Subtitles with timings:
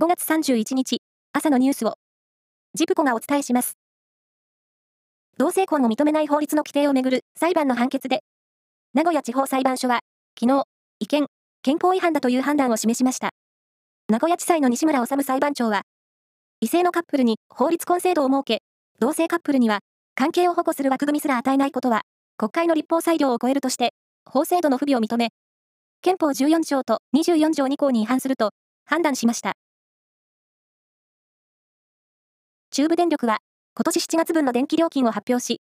[0.00, 1.02] 5月31日、
[1.32, 1.94] 朝のニュースを、
[2.72, 3.76] ジプコがお伝えします。
[5.38, 8.20] 同性婚を認めない法律の規定をめぐる裁判の判決で、
[8.94, 10.02] 名古屋地方裁判所は、
[10.38, 10.62] 昨日、
[11.00, 11.26] 違憲、
[11.64, 13.30] 憲法違反だという判断を示しました。
[14.08, 15.82] 名古屋地裁の西村治裁判長は、
[16.60, 18.62] 異性のカップルに法律婚制度を設け、
[19.00, 19.80] 同性カップルには
[20.14, 22.02] 関係を保護する枠組みすら与えないことは、
[22.36, 23.94] 国会の立法裁量を超えるとして、
[24.24, 25.30] 法制度の不備を認め、
[26.02, 28.50] 憲法14条と24条2項に違反すると
[28.84, 29.54] 判断しました。
[32.78, 33.38] 中部電力は、
[33.74, 35.60] 今年7月分の電気料金を発表し、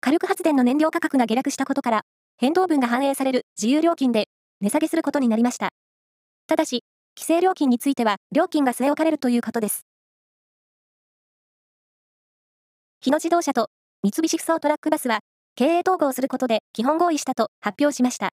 [0.00, 2.00] 火力発電の燃料価格が下落したことから、
[2.38, 4.26] 変動分が反映される自由料金で
[4.60, 5.68] 値下げすることになりました。
[6.48, 6.82] ただし、
[7.16, 9.86] 規制料金については料金が据え置かれるということです。
[13.00, 13.68] 日野自動車と
[14.02, 15.20] 三菱ふそうトラックバスは、
[15.54, 18.30] 経営統合することで基本合意したと発表しました。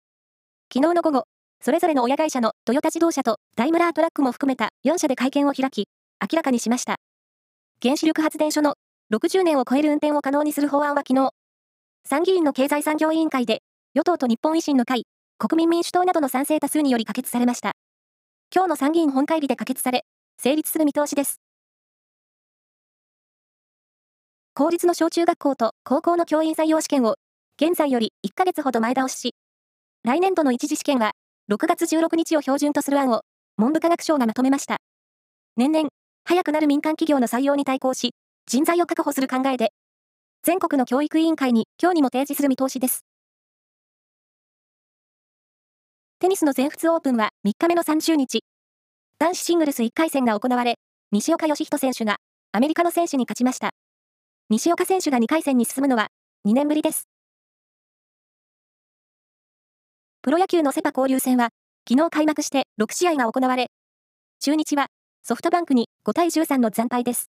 [0.70, 1.24] 昨日の午後、
[1.62, 5.86] それぞれの親会社のトヨタ自動車とダイムラートラックも含めた4社で会見を開き、
[6.20, 6.96] 明らかにしました。
[7.84, 8.76] 原子力発電所の
[9.12, 11.32] 60年を超える運転を可能にする法案は昨日、
[12.04, 13.60] 参議院の経済産業委員会で、
[13.92, 15.02] 与党と日本維新の会、
[15.36, 17.72] 国民民主党などの賛成多数により可決されました。
[18.54, 20.04] 今日の参議院本会議で可決され、
[20.38, 21.40] 成立する見通しです。
[24.54, 27.16] 公立の小中学校と高校の教員採用試験を、
[27.60, 29.34] 現在より1ヶ月ほど前倒しし、
[30.04, 31.10] 来年度の一次試験は、
[31.50, 33.22] 6月16日を標準とする案を、
[33.56, 34.76] 文部科学省がまとめました。
[35.56, 35.88] 年々、
[36.24, 38.14] 早くなる民間企業の採用に対抗し、
[38.46, 39.72] 人材を確保する考えで、
[40.42, 43.04] 全国の教育委員会に今日にも提示する見通しです。
[46.20, 48.44] テニスの全仏オープンは3日目の30日、
[49.18, 50.76] 男子シングルス1回戦が行われ、
[51.10, 52.16] 西岡義人選手が
[52.52, 53.70] アメリカの選手に勝ちました。
[54.48, 56.08] 西岡選手が2回戦に進むのは
[56.46, 57.08] 2年ぶりです。
[60.22, 61.50] プロ野球のセパ交流戦は、
[61.88, 63.66] 昨日開幕して6試合が行われ、
[64.38, 64.86] 中日は
[65.24, 67.30] ソフトバンクに5対13の惨敗です。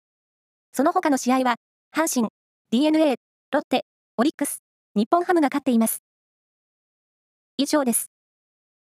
[0.73, 1.55] その他の試合は、
[1.91, 2.29] 阪神、
[2.69, 3.15] DNA、
[3.51, 3.83] ロッテ、
[4.15, 4.59] オリックス、
[4.95, 6.03] 日本ハムが勝っています。
[7.57, 8.11] 以上です。